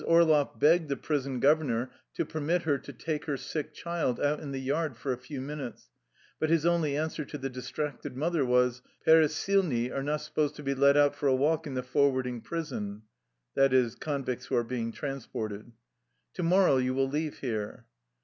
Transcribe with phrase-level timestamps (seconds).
[0.03, 4.39] Orloff begged the prison gover nor to permit her to take her sick child out
[4.39, 5.89] in the yard for a few minutes,
[6.39, 10.63] but his only answer to the distracted mother was:" Peresylni ^ are not supposed to
[10.63, 13.03] be let out for a walk in the forwarding prison.
[13.53, 14.31] To
[16.41, 17.85] morrow you will leave here."